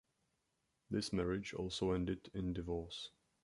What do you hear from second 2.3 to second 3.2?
in divorce.